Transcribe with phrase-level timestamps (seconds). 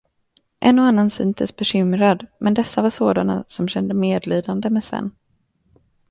[0.59, 5.11] En och annan syntes bekymrad, men dessa var sådana, som kände medlidande med Sven.